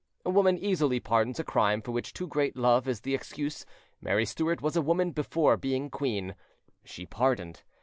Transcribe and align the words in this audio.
A 0.25 0.31
woman 0.31 0.57
easily 0.57 0.99
pardons 0.99 1.39
a 1.39 1.43
crime 1.43 1.79
for 1.83 1.91
which 1.91 2.11
too 2.11 2.25
great 2.25 2.57
love 2.57 2.87
is 2.87 3.01
the 3.01 3.13
excuse: 3.13 3.67
Mary 4.01 4.25
Stuart 4.25 4.59
was 4.59 4.79
woman 4.79 5.11
before 5.11 5.57
being 5.57 5.91
queen—she 5.91 7.05
pardoned. 7.05 7.61